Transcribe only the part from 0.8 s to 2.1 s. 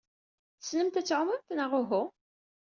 ad tɛumemt, neɣ uhu?